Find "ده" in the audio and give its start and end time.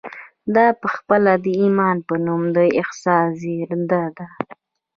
4.17-4.27